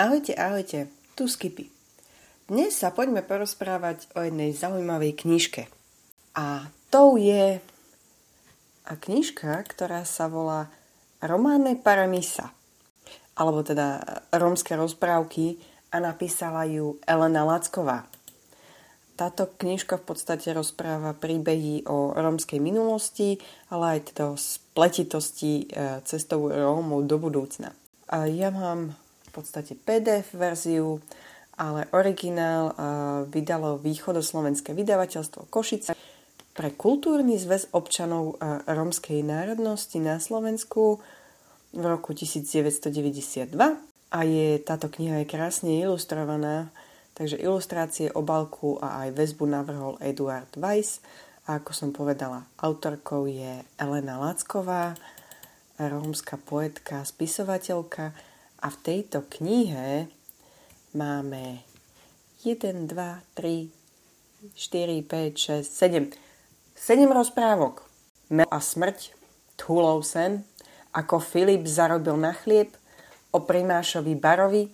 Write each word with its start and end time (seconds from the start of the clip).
Ahojte, 0.00 0.32
ahojte, 0.32 0.88
tu 1.12 1.28
Skipy. 1.28 1.68
Dnes 2.48 2.72
sa 2.72 2.88
poďme 2.88 3.20
porozprávať 3.20 4.08
o 4.16 4.24
jednej 4.24 4.56
zaujímavej 4.56 5.12
knižke. 5.12 5.68
A 6.32 6.72
tou 6.88 7.20
je 7.20 7.60
a 8.88 8.92
knižka, 8.96 9.60
ktorá 9.68 10.08
sa 10.08 10.32
volá 10.32 10.72
Románe 11.20 11.76
Paramisa, 11.76 12.48
alebo 13.36 13.60
teda 13.60 14.24
rómske 14.32 14.72
rozprávky 14.72 15.60
a 15.92 16.00
napísala 16.00 16.64
ju 16.64 16.96
Elena 17.04 17.44
Lacková. 17.44 18.08
Táto 19.20 19.52
knižka 19.52 20.00
v 20.00 20.16
podstate 20.16 20.48
rozpráva 20.56 21.12
príbehy 21.12 21.84
o 21.92 22.16
rómskej 22.16 22.56
minulosti, 22.56 23.36
ale 23.68 24.00
aj 24.00 24.16
teda 24.16 24.32
o 24.32 24.40
spletitosti 24.40 25.68
e, 25.68 26.00
cestou 26.08 26.48
Rómov 26.48 27.04
do 27.04 27.20
budúcna. 27.20 27.76
A 28.08 28.24
ja 28.24 28.48
mám 28.48 28.96
v 29.30 29.38
podstate 29.38 29.78
PDF 29.78 30.34
verziu, 30.34 30.98
ale 31.54 31.86
originál 31.94 32.74
vydalo 33.30 33.78
východoslovenské 33.78 34.74
vydavateľstvo 34.74 35.46
Košice 35.46 35.94
pre 36.50 36.74
kultúrny 36.74 37.38
zväz 37.38 37.70
občanov 37.70 38.42
rómskej 38.66 39.22
národnosti 39.22 40.02
na 40.02 40.18
Slovensku 40.18 40.98
v 41.70 41.84
roku 41.86 42.10
1992 42.10 43.54
a 44.10 44.18
je, 44.26 44.58
táto 44.58 44.90
kniha 44.90 45.22
je 45.22 45.30
krásne 45.30 45.70
ilustrovaná, 45.78 46.74
takže 47.14 47.38
ilustrácie, 47.38 48.10
obalku 48.10 48.82
a 48.82 49.06
aj 49.06 49.14
väzbu 49.14 49.46
navrhol 49.46 49.94
Eduard 50.02 50.50
Weiss. 50.58 50.98
A 51.46 51.62
ako 51.62 51.70
som 51.70 51.90
povedala, 51.94 52.42
autorkou 52.58 53.30
je 53.30 53.62
Elena 53.78 54.18
Lacková, 54.18 54.98
rómska 55.78 56.36
poetka, 56.36 57.06
spisovateľka 57.06 58.10
a 58.60 58.68
v 58.68 58.76
tejto 58.84 59.24
knihe 59.40 60.08
máme 60.92 61.64
1, 62.44 62.88
2, 62.88 63.36
3, 63.36 63.68
4, 64.56 65.02
5, 65.04 65.36
6, 65.36 65.64
7. 65.64 66.12
7 66.76 67.12
rozprávok. 67.12 67.84
Mel 68.32 68.48
a 68.48 68.60
smrť, 68.60 69.12
Thulov 69.60 70.06
sen, 70.06 70.44
ako 70.96 71.20
Filip 71.20 71.68
zarobil 71.68 72.16
na 72.16 72.32
chlieb, 72.32 72.72
o 73.30 73.44
primášovi 73.44 74.16
Barovi, 74.16 74.72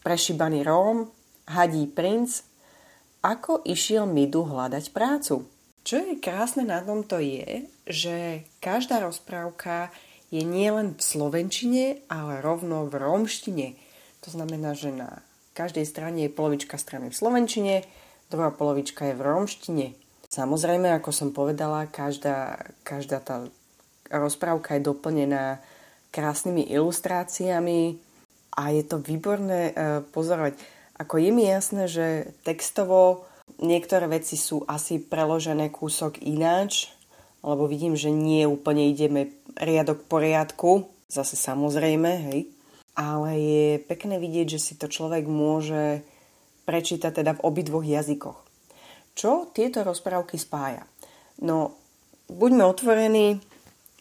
prešibaný 0.00 0.64
Róm, 0.64 1.10
hadí 1.50 1.90
princ, 1.90 2.46
ako 3.20 3.62
išiel 3.66 4.08
Midu 4.08 4.46
hľadať 4.46 4.94
prácu. 4.94 5.46
Čo 5.82 5.96
je 5.98 6.14
krásne 6.22 6.62
na 6.62 6.78
tomto 6.78 7.18
je, 7.18 7.66
že 7.84 8.46
každá 8.62 9.02
rozprávka 9.02 9.90
je 10.32 10.42
nielen 10.42 10.96
v 10.96 11.02
slovenčine, 11.04 12.00
ale 12.08 12.40
rovno 12.40 12.88
v 12.88 12.96
rómštine. 12.96 13.76
To 14.24 14.28
znamená, 14.32 14.72
že 14.72 14.88
na 14.88 15.20
každej 15.52 15.84
strane 15.84 16.24
je 16.24 16.32
polovička 16.32 16.80
strany 16.80 17.12
v 17.12 17.18
slovenčine, 17.20 17.74
druhá 18.32 18.48
polovička 18.48 19.12
je 19.12 19.18
v 19.20 19.22
rómštine. 19.28 19.86
Samozrejme, 20.32 20.88
ako 20.96 21.12
som 21.12 21.28
povedala, 21.36 21.84
každá, 21.92 22.64
každá 22.80 23.20
tá 23.20 23.44
rozprávka 24.08 24.80
je 24.80 24.88
doplnená 24.88 25.60
krásnymi 26.08 26.72
ilustráciami 26.72 28.00
a 28.56 28.72
je 28.72 28.82
to 28.88 28.96
výborné 29.04 29.60
e, 29.68 29.72
pozorovať. 30.08 30.56
Ako 30.96 31.20
je 31.20 31.30
mi 31.32 31.44
jasné, 31.44 31.84
že 31.84 32.32
textovo 32.40 33.28
niektoré 33.60 34.08
veci 34.08 34.40
sú 34.40 34.64
asi 34.64 34.96
preložené 34.96 35.68
kúsok 35.68 36.20
ináč, 36.24 36.88
lebo 37.42 37.66
vidím, 37.66 37.98
že 37.98 38.14
nie 38.14 38.46
úplne 38.46 38.86
ideme 38.88 39.34
riadok 39.58 40.06
po 40.06 40.22
riadku, 40.22 40.86
zase 41.10 41.34
samozrejme, 41.34 42.10
hej. 42.30 42.40
Ale 42.94 43.30
je 43.36 43.66
pekné 43.82 44.22
vidieť, 44.22 44.56
že 44.56 44.60
si 44.62 44.74
to 44.78 44.86
človek 44.86 45.26
môže 45.26 46.06
prečítať 46.64 47.22
teda 47.22 47.36
v 47.36 47.44
obidvoch 47.44 47.82
jazykoch. 47.82 48.38
Čo 49.12 49.50
tieto 49.50 49.82
rozprávky 49.82 50.38
spája? 50.38 50.86
No, 51.42 51.76
buďme 52.30 52.64
otvorení, 52.64 53.42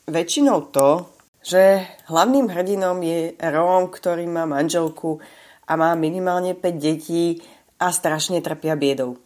väčšinou 0.08 0.72
to, 0.72 1.10
že 1.42 1.84
hlavným 2.08 2.54
hrdinom 2.54 3.02
je 3.02 3.34
Róm, 3.42 3.90
ktorý 3.90 4.30
má 4.30 4.46
manželku 4.46 5.18
a 5.66 5.74
má 5.74 5.98
minimálne 5.98 6.54
5 6.54 6.62
detí 6.78 7.42
a 7.82 7.90
strašne 7.90 8.40
trpia 8.46 8.78
biedou 8.78 9.18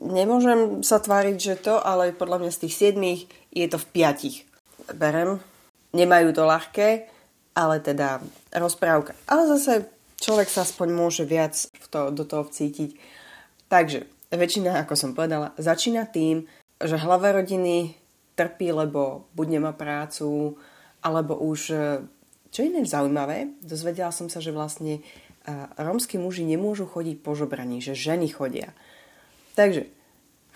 nemôžem 0.00 0.80
sa 0.80 0.98
tváriť, 0.98 1.36
že 1.36 1.54
to, 1.60 1.76
ale 1.78 2.16
podľa 2.16 2.42
mňa 2.42 2.50
z 2.56 2.60
tých 2.66 2.74
siedmých 2.74 3.20
je 3.52 3.66
to 3.68 3.76
v 3.76 3.88
piatich. 3.92 4.36
Berem. 4.90 5.38
Nemajú 5.92 6.34
to 6.34 6.48
ľahké, 6.48 7.06
ale 7.54 7.82
teda 7.82 8.22
rozprávka. 8.54 9.12
Ale 9.28 9.46
zase 9.54 9.90
človek 10.18 10.48
sa 10.48 10.62
aspoň 10.64 10.88
môže 10.94 11.24
viac 11.26 11.54
v 11.66 11.86
to, 11.90 12.10
do 12.14 12.24
toho 12.24 12.46
vcítiť. 12.46 12.96
Takže 13.70 14.06
väčšina, 14.30 14.82
ako 14.82 14.94
som 14.94 15.10
povedala, 15.14 15.54
začína 15.58 16.06
tým, 16.06 16.46
že 16.80 16.96
hlava 16.96 17.36
rodiny 17.36 17.94
trpí, 18.38 18.72
lebo 18.72 19.28
buď 19.36 19.46
nemá 19.60 19.72
prácu, 19.76 20.56
alebo 21.04 21.36
už, 21.36 21.60
čo 22.48 22.60
iné 22.62 22.80
zaujímavé, 22.86 23.58
dozvedela 23.60 24.14
som 24.14 24.30
sa, 24.32 24.40
že 24.40 24.54
vlastne 24.54 25.02
rómsky 25.76 26.16
muži 26.16 26.46
nemôžu 26.46 26.86
chodiť 26.86 27.20
po 27.20 27.34
žobraní, 27.34 27.82
že 27.82 27.98
ženy 27.98 28.30
chodia. 28.30 28.72
Takže 29.60 29.92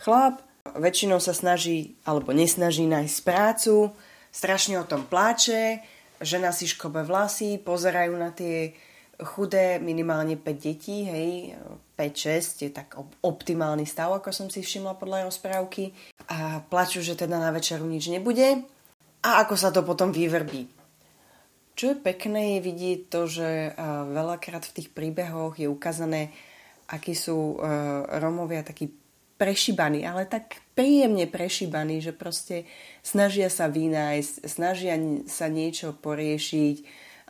chlap 0.01 0.41
väčšinou 0.65 1.21
sa 1.21 1.37
snaží 1.37 1.93
alebo 2.09 2.33
nesnaží 2.33 2.89
nájsť 2.89 3.21
prácu, 3.21 3.93
strašne 4.33 4.81
o 4.81 4.89
tom 4.89 5.05
pláče, 5.05 5.85
žena 6.25 6.57
si 6.57 6.65
škobe 6.65 7.05
vlasy, 7.05 7.61
pozerajú 7.61 8.17
na 8.17 8.33
tie 8.33 8.73
chudé 9.21 9.77
minimálne 9.77 10.41
5 10.41 10.57
detí, 10.57 11.05
hej, 11.05 11.53
5-6 12.01 12.65
je 12.65 12.71
tak 12.73 12.97
optimálny 13.21 13.85
stav, 13.85 14.09
ako 14.17 14.33
som 14.33 14.49
si 14.49 14.65
všimla 14.65 14.97
podľa 14.97 15.29
rozprávky 15.29 15.93
a 16.33 16.65
plačú, 16.65 17.05
že 17.05 17.13
teda 17.13 17.37
na 17.37 17.53
večeru 17.53 17.85
nič 17.85 18.09
nebude 18.09 18.65
a 19.21 19.45
ako 19.45 19.55
sa 19.55 19.69
to 19.69 19.85
potom 19.85 20.17
vyvrbí. 20.17 20.65
Čo 21.77 21.93
je 21.93 21.97
pekné 22.01 22.57
je 22.57 22.61
vidieť 22.73 23.01
to, 23.13 23.29
že 23.29 23.77
veľakrát 24.17 24.65
v 24.65 24.75
tých 24.81 24.89
príbehoch 24.97 25.61
je 25.61 25.69
ukázané, 25.69 26.33
akí 26.89 27.17
sú 27.17 27.57
uh, 27.57 28.07
Romovia 28.21 28.65
takí 28.67 28.93
prešibaní, 29.35 30.07
ale 30.07 30.31
tak 30.31 30.63
príjemne 30.79 31.27
prešibaní, 31.27 31.99
že 31.99 32.15
proste 32.15 32.65
snažia 33.03 33.51
sa 33.51 33.67
vynájsť, 33.67 34.35
snažia 34.47 34.95
sa 35.27 35.51
niečo 35.51 35.93
poriešiť. 35.99 36.77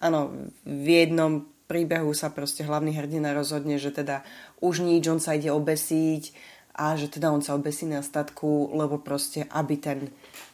Áno, 0.05 0.51
v 0.69 0.87
jednom 0.87 1.49
príbehu 1.65 2.13
sa 2.13 2.29
proste 2.29 2.61
hlavný 2.63 2.93
hrdina 2.93 3.33
rozhodne, 3.33 3.81
že 3.81 3.89
teda 3.89 4.21
už 4.61 4.85
nič, 4.85 5.09
on 5.09 5.21
sa 5.21 5.33
ide 5.35 5.49
obesiť 5.49 6.37
a 6.77 6.99
že 6.99 7.09
teda 7.09 7.33
on 7.33 7.41
sa 7.41 7.57
obesí 7.57 7.89
na 7.89 8.05
statku, 8.05 8.75
lebo 8.77 9.01
proste, 9.01 9.49
aby 9.49 9.75
ten 9.81 9.99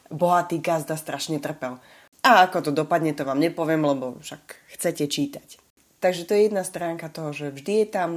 bohatý 0.07 0.63
gazda 0.63 0.95
strašne 0.95 1.41
trpel. 1.43 1.81
A 2.21 2.45
ako 2.45 2.69
to 2.69 2.71
dopadne, 2.71 3.17
to 3.17 3.25
vám 3.25 3.41
nepoviem, 3.41 3.81
lebo 3.81 4.21
však 4.21 4.77
chcete 4.77 5.09
čítať. 5.09 5.57
Takže 6.01 6.25
to 6.25 6.33
je 6.37 6.41
jedna 6.49 6.61
stránka 6.61 7.09
toho, 7.09 7.33
že 7.33 7.53
vždy 7.53 7.85
je 7.85 7.87
tam 7.89 8.11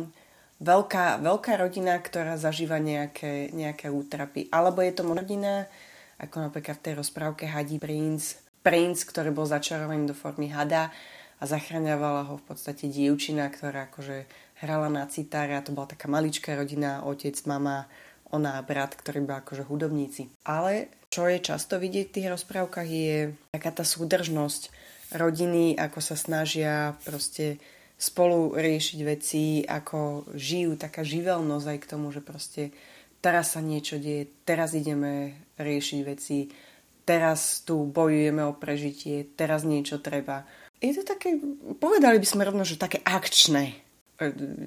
veľká, 0.64 1.20
veľká 1.20 1.60
rodina, 1.60 2.00
ktorá 2.00 2.40
zažíva 2.40 2.80
nejaké, 2.80 3.52
nejaké 3.52 3.92
útrapy. 3.92 4.48
Alebo 4.48 4.80
je 4.80 4.92
to 4.96 5.04
rodina, 5.04 5.68
ako 6.16 6.48
napríklad 6.48 6.80
v 6.80 6.84
tej 6.90 6.94
rozprávke 7.04 7.44
Hadí 7.44 7.76
princ, 7.76 8.40
princ, 8.64 9.04
ktorý 9.04 9.30
bol 9.30 9.44
začarovaný 9.44 10.08
do 10.08 10.16
formy 10.16 10.48
hada 10.48 10.88
a 11.38 11.44
zachraňovala 11.44 12.32
ho 12.32 12.40
v 12.40 12.44
podstate 12.48 12.88
dievčina, 12.88 13.52
ktorá 13.52 13.92
akože 13.92 14.24
hrala 14.64 14.88
na 14.88 15.04
citáre 15.04 15.52
a 15.52 15.60
to 15.60 15.76
bola 15.76 15.92
taká 15.92 16.08
maličká 16.08 16.56
rodina, 16.56 17.04
otec, 17.04 17.36
mama, 17.44 17.84
ona 18.32 18.58
a 18.58 18.64
brat, 18.64 18.96
ktorí 18.96 19.20
boli 19.20 19.38
akože 19.44 19.68
hudobníci. 19.68 20.32
Ale 20.48 20.88
čo 21.12 21.28
je 21.28 21.38
často 21.38 21.76
vidieť 21.76 22.10
v 22.10 22.14
tých 22.18 22.30
rozprávkach 22.32 22.88
je 22.88 23.36
taká 23.52 23.70
tá 23.70 23.84
súdržnosť 23.84 24.72
rodiny, 25.14 25.76
ako 25.76 26.00
sa 26.00 26.16
snažia 26.18 26.96
proste 27.04 27.60
spolu 28.04 28.52
riešiť 28.52 28.98
veci, 29.00 29.64
ako 29.64 30.28
žijú, 30.36 30.76
taká 30.76 31.00
živelnosť 31.00 31.66
aj 31.72 31.78
k 31.80 31.90
tomu, 31.90 32.12
že 32.12 32.20
proste 32.20 32.76
teraz 33.24 33.56
sa 33.56 33.64
niečo 33.64 33.96
deje, 33.96 34.28
teraz 34.44 34.76
ideme 34.76 35.32
riešiť 35.56 36.00
veci, 36.04 36.52
teraz 37.08 37.64
tu 37.64 37.88
bojujeme 37.88 38.44
o 38.44 38.52
prežitie, 38.52 39.32
teraz 39.32 39.64
niečo 39.64 40.04
treba. 40.04 40.44
Je 40.84 40.92
to 40.92 41.04
také, 41.08 41.40
povedali 41.80 42.20
by 42.20 42.28
sme 42.28 42.44
rovno, 42.44 42.60
že 42.68 42.76
také 42.76 43.00
akčné. 43.00 43.80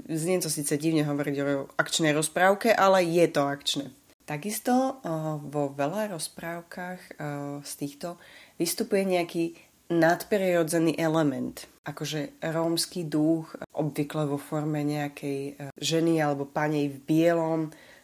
Znie 0.10 0.42
to 0.42 0.50
síce 0.50 0.74
divne 0.82 1.06
hovoriť 1.06 1.36
o 1.46 1.70
akčnej 1.78 2.12
rozprávke, 2.18 2.74
ale 2.74 3.06
je 3.06 3.26
to 3.30 3.46
akčné. 3.46 3.86
Takisto 4.28 5.00
vo 5.46 5.72
veľa 5.72 6.12
rozprávkach 6.18 7.22
z 7.64 7.74
týchto 7.80 8.20
vystupuje 8.60 9.08
nejaký 9.08 9.56
nadprirodzený 9.88 11.00
element, 11.00 11.68
akože 11.88 12.44
rómsky 12.44 13.08
duch, 13.08 13.56
obvykle 13.72 14.28
vo 14.28 14.36
forme 14.36 14.84
nejakej 14.84 15.40
e, 15.40 15.54
ženy 15.80 16.20
alebo 16.20 16.44
panej 16.44 16.92
v 16.92 16.98
bielom, 17.08 17.62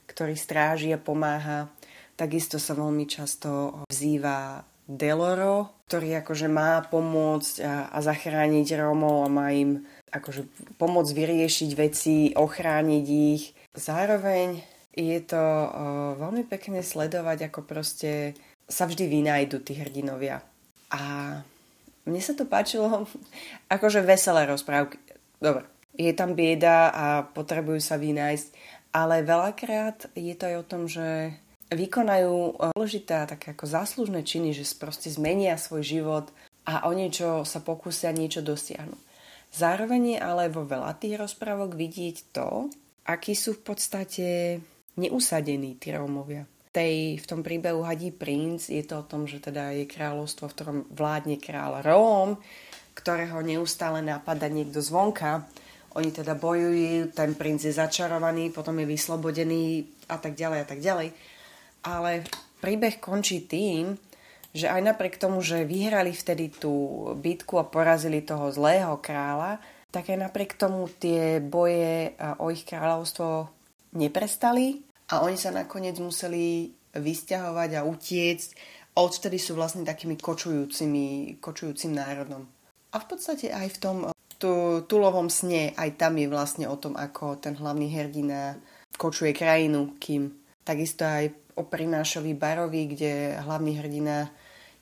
ktorý 0.08 0.36
stráži 0.36 0.96
a 0.96 1.00
pomáha. 1.00 1.72
Takisto 2.16 2.62
sa 2.62 2.78
veľmi 2.78 3.04
často 3.10 3.84
vzýva 3.90 4.64
Deloro, 4.84 5.84
ktorý 5.88 6.20
akože 6.24 6.48
má 6.52 6.84
pomôcť 6.88 7.54
a, 7.64 7.88
a 7.92 7.98
zachrániť 8.04 8.76
Rómov 8.76 9.28
a 9.28 9.30
má 9.32 9.52
im 9.56 9.84
akože 10.12 10.46
pomôcť 10.78 11.12
vyriešiť 11.16 11.70
veci, 11.74 12.16
ochrániť 12.36 13.06
ich. 13.08 13.56
Zároveň 13.74 14.62
je 14.94 15.20
to 15.26 15.40
uh, 15.40 15.70
veľmi 16.22 16.46
pekné 16.46 16.86
sledovať, 16.86 17.50
ako 17.50 17.66
proste 17.66 18.38
sa 18.70 18.86
vždy 18.86 19.10
vynajdu 19.10 19.64
tí 19.66 19.74
hrdinovia. 19.74 20.46
A 20.94 21.02
mne 22.04 22.22
sa 22.22 22.34
to 22.36 22.48
páčilo, 22.48 23.08
akože 23.76 24.04
veselé 24.04 24.48
rozprávky. 24.48 25.00
Dobre, 25.40 25.68
je 25.96 26.12
tam 26.16 26.34
bieda 26.34 26.90
a 26.90 27.06
potrebujú 27.28 27.80
sa 27.84 28.00
vynájsť, 28.00 28.48
ale 28.94 29.26
veľakrát 29.26 30.14
je 30.14 30.34
to 30.38 30.44
aj 30.48 30.56
o 30.62 30.68
tom, 30.68 30.86
že 30.86 31.36
vykonajú 31.74 32.62
dôležité 32.74 33.26
také 33.26 33.58
ako 33.58 33.66
záslužné 33.66 34.22
činy, 34.22 34.54
že 34.54 34.78
proste 34.78 35.10
zmenia 35.10 35.58
svoj 35.58 35.82
život 35.82 36.26
a 36.70 36.86
o 36.88 36.92
niečo 36.94 37.44
sa 37.44 37.60
pokúsia 37.60 38.14
niečo 38.14 38.46
dosiahnuť. 38.46 39.02
Zároveň 39.54 40.18
je 40.18 40.20
ale 40.22 40.50
vo 40.50 40.66
veľa 40.66 40.98
tých 40.98 41.18
rozprávok 41.18 41.78
vidieť 41.78 42.34
to, 42.34 42.74
akí 43.06 43.38
sú 43.38 43.54
v 43.54 43.62
podstate 43.62 44.28
neusadení 44.98 45.78
tí 45.78 45.94
Rómovia. 45.94 46.50
Tej, 46.74 47.22
v 47.22 47.26
tom 47.30 47.46
príbehu 47.46 47.86
Hadí 47.86 48.10
princ 48.10 48.66
je 48.66 48.82
to 48.82 49.06
o 49.06 49.08
tom, 49.08 49.30
že 49.30 49.38
teda 49.38 49.78
je 49.78 49.86
kráľovstvo, 49.86 50.50
v 50.50 50.56
ktorom 50.58 50.78
vládne 50.90 51.38
kráľ 51.38 51.86
Róm, 51.86 52.42
ktorého 52.98 53.46
neustále 53.46 54.02
napada 54.02 54.50
niekto 54.50 54.82
zvonka. 54.82 55.46
Oni 55.94 56.10
teda 56.10 56.34
bojujú, 56.34 57.14
ten 57.14 57.38
princ 57.38 57.62
je 57.62 57.78
začarovaný, 57.78 58.50
potom 58.50 58.74
je 58.82 58.90
vyslobodený 58.90 59.86
a 60.10 60.18
tak 60.18 60.34
ďalej 60.34 60.60
a 60.60 60.66
tak 60.66 60.80
ďalej. 60.82 61.14
Ale 61.86 62.26
príbeh 62.58 62.98
končí 62.98 63.46
tým, 63.46 63.94
že 64.50 64.66
aj 64.66 64.82
napriek 64.82 65.22
tomu, 65.22 65.46
že 65.46 65.70
vyhrali 65.70 66.10
vtedy 66.10 66.58
tú 66.58 66.74
bitku 67.22 67.62
a 67.62 67.70
porazili 67.70 68.26
toho 68.26 68.50
zlého 68.50 68.98
kráľa, 68.98 69.62
tak 69.94 70.10
aj 70.10 70.26
napriek 70.26 70.58
tomu 70.58 70.90
tie 70.90 71.38
boje 71.38 72.18
o 72.42 72.50
ich 72.50 72.66
kráľovstvo 72.66 73.46
neprestali 73.94 74.93
a 75.12 75.24
oni 75.26 75.36
sa 75.36 75.52
nakoniec 75.52 76.00
museli 76.00 76.72
vysťahovať 76.94 77.70
a 77.76 77.86
utiecť. 77.88 78.50
Odtedy 78.94 79.42
sú 79.42 79.58
vlastne 79.58 79.82
takými 79.82 80.22
kočujúcimi, 80.22 81.38
kočujúcim 81.42 81.92
národom. 81.98 82.46
A 82.94 83.02
v 83.02 83.06
podstate 83.10 83.50
aj 83.50 83.68
v 83.74 83.78
tom 83.82 83.98
tu, 84.38 84.86
tulovom 84.86 85.34
sne, 85.34 85.74
aj 85.74 85.98
tam 85.98 86.14
je 86.22 86.28
vlastne 86.30 86.66
o 86.70 86.78
tom, 86.78 86.94
ako 86.94 87.42
ten 87.42 87.58
hlavný 87.58 87.90
hrdina 87.90 88.62
kočuje 88.94 89.34
krajinu, 89.34 89.98
kým 89.98 90.30
takisto 90.62 91.02
aj 91.02 91.34
o 91.58 91.66
Prinášovi 91.66 92.38
Barovi, 92.38 92.94
kde 92.94 93.42
hlavný 93.42 93.82
hrdina 93.82 94.30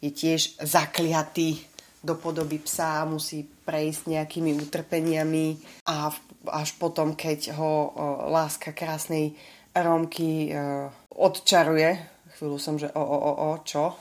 je 0.03 0.11
tiež 0.11 0.59
zakliatý 0.59 1.63
do 2.01 2.17
podoby 2.17 2.57
psa, 2.59 3.05
musí 3.05 3.45
prejsť 3.45 4.09
nejakými 4.09 4.57
utrpeniami. 4.59 5.61
A 5.87 6.09
až 6.49 6.69
potom, 6.81 7.13
keď 7.13 7.53
ho 7.55 7.93
láska 8.33 8.73
krásnej 8.73 9.37
Rómky 9.75 10.51
o, 10.51 10.91
odčaruje, 11.15 11.89
chvíľu 12.37 12.57
som, 12.59 12.75
že 12.75 12.91
o, 12.91 13.03
o, 13.03 13.17
o, 13.17 13.33
o, 13.51 13.51
čo? 13.63 13.95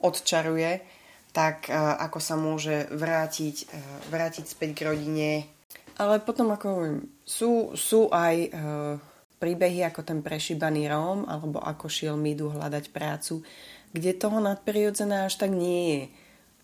Odčaruje, 0.00 0.80
tak 1.32 1.68
o, 1.68 1.76
ako 1.76 2.18
sa 2.18 2.34
môže 2.40 2.88
vrátiť, 2.92 3.56
o, 3.66 3.78
vrátiť 4.08 4.44
späť 4.48 4.70
k 4.76 4.84
rodine. 4.90 5.30
Ale 6.00 6.24
potom, 6.24 6.48
ako 6.52 6.66
hovorím, 6.72 7.00
sú, 7.28 7.76
sú 7.76 8.08
aj 8.08 8.56
príbehy 9.36 9.84
ako 9.84 10.00
ten 10.00 10.24
prešíbaný 10.24 10.88
Róm, 10.88 11.28
alebo 11.28 11.60
ako 11.60 11.92
šiel 11.92 12.16
Midu 12.16 12.48
hľadať 12.48 12.88
prácu, 12.88 13.44
kde 13.92 14.16
toho 14.16 14.40
nadprirodzené 14.40 15.28
až 15.28 15.44
tak 15.44 15.52
nie 15.52 15.80
je 15.92 16.00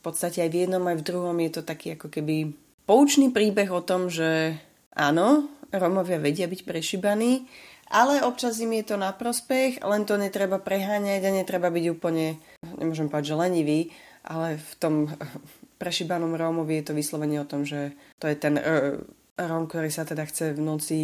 podstate 0.06 0.46
aj 0.46 0.50
v 0.54 0.58
jednom, 0.62 0.86
aj 0.86 1.02
v 1.02 1.06
druhom 1.10 1.34
je 1.42 1.50
to 1.50 1.62
taký 1.66 1.98
ako 1.98 2.06
keby 2.06 2.54
poučný 2.86 3.34
príbeh 3.34 3.66
o 3.74 3.82
tom, 3.82 4.06
že 4.06 4.54
áno, 4.94 5.50
Romovia 5.74 6.22
vedia 6.22 6.46
byť 6.46 6.62
prešíbaní, 6.62 7.42
ale 7.86 8.22
občas 8.22 8.58
im 8.58 8.74
je 8.82 8.94
to 8.94 8.96
na 8.98 9.14
prospech, 9.14 9.82
len 9.82 10.02
to 10.02 10.18
netreba 10.18 10.58
preháňať 10.58 11.22
a 11.22 11.36
netreba 11.36 11.70
byť 11.70 11.84
úplne, 11.90 12.38
nemôžem 12.78 13.06
povedať, 13.06 13.34
že 13.34 13.40
lenivý, 13.40 13.80
ale 14.26 14.58
v 14.58 14.72
tom 14.78 14.94
prešíbanom 15.82 16.34
Rómovi 16.34 16.82
je 16.82 16.86
to 16.90 16.98
vyslovene 16.98 17.38
o 17.38 17.48
tom, 17.48 17.62
že 17.62 17.94
to 18.18 18.26
je 18.26 18.36
ten 18.36 18.58
uh, 18.58 18.98
Róm, 19.36 19.68
ktorý 19.68 19.92
sa 19.92 20.08
teda 20.08 20.24
chce 20.24 20.56
v 20.56 20.60
noci 20.64 21.00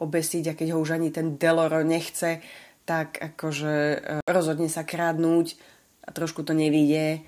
obesiť 0.00 0.44
a 0.50 0.56
keď 0.56 0.74
ho 0.74 0.80
už 0.80 0.96
ani 0.96 1.12
ten 1.12 1.36
Deloro 1.36 1.84
nechce, 1.84 2.40
tak 2.88 3.20
akože 3.20 3.74
uh, 3.74 3.98
rozhodne 4.24 4.72
sa 4.72 4.82
krádnuť 4.82 5.46
a 6.04 6.08
trošku 6.12 6.44
to 6.44 6.52
nevíde 6.52 7.24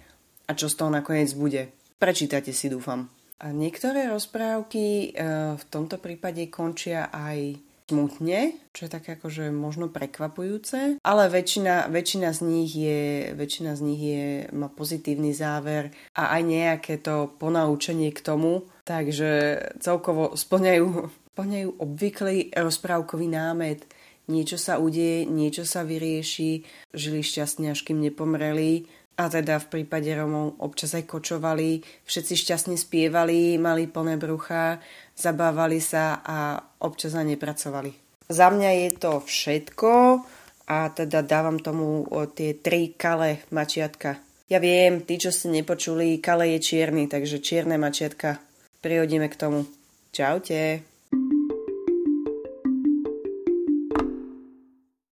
a 0.47 0.50
čo 0.55 0.70
z 0.70 0.75
toho 0.79 0.91
nakoniec 0.91 1.31
bude. 1.35 1.73
Prečítate 1.97 2.53
si, 2.53 2.69
dúfam. 2.69 3.08
A 3.37 3.53
niektoré 3.53 4.08
rozprávky 4.08 5.12
e, 5.12 5.29
v 5.61 5.64
tomto 5.69 6.00
prípade 6.00 6.49
končia 6.49 7.12
aj 7.12 7.61
smutne, 7.86 8.58
čo 8.74 8.86
je 8.86 8.90
také 8.90 9.14
akože 9.14 9.54
možno 9.54 9.86
prekvapujúce, 9.86 10.98
ale 11.06 11.22
väčšina, 11.30 11.86
väčšina 11.86 12.34
z 12.34 12.40
nich 12.42 12.72
je, 12.74 13.30
väčšina 13.38 13.78
z 13.78 13.80
nich 13.86 14.02
je, 14.02 14.24
má 14.50 14.66
pozitívny 14.66 15.30
záver 15.30 15.94
a 16.18 16.34
aj 16.34 16.42
nejaké 16.42 16.94
to 16.98 17.30
ponaučenie 17.38 18.10
k 18.10 18.20
tomu, 18.26 18.66
takže 18.82 19.62
celkovo 19.78 20.34
splňajú, 20.34 20.86
splňajú 21.34 21.68
obvyklý 21.78 22.50
rozprávkový 22.58 23.30
námet. 23.30 23.86
Niečo 24.26 24.58
sa 24.58 24.82
udeje, 24.82 25.22
niečo 25.22 25.62
sa 25.62 25.86
vyrieši, 25.86 26.66
žili 26.90 27.22
šťastne 27.22 27.70
až 27.70 27.86
kým 27.86 28.02
nepomreli 28.02 28.90
a 29.16 29.32
teda 29.32 29.56
v 29.64 29.66
prípade 29.72 30.12
Romov 30.12 30.60
občas 30.60 30.92
aj 30.92 31.08
kočovali, 31.08 31.80
všetci 32.04 32.34
šťastne 32.36 32.76
spievali, 32.76 33.56
mali 33.56 33.88
plné 33.88 34.20
brucha, 34.20 34.76
zabávali 35.16 35.80
sa 35.80 36.20
a 36.20 36.60
občas 36.84 37.16
aj 37.16 37.24
nepracovali. 37.24 37.90
Za 38.28 38.52
mňa 38.52 38.70
je 38.76 38.88
to 39.00 39.12
všetko 39.24 39.92
a 40.68 40.78
teda 40.92 41.24
dávam 41.24 41.56
tomu 41.56 42.04
tie 42.36 42.58
tri 42.60 42.92
kale 42.92 43.46
mačiatka. 43.54 44.20
Ja 44.46 44.62
viem, 44.62 45.02
tí, 45.02 45.19
čo 45.19 45.34
ste 45.34 45.50
nepočuli, 45.50 46.22
kale 46.22 46.54
je 46.54 46.58
čierny, 46.62 47.10
takže 47.10 47.42
čierne 47.42 47.80
mačiatka. 47.80 48.38
Prihodíme 48.78 49.26
k 49.26 49.38
tomu. 49.38 49.66
Čaute. 50.14 50.95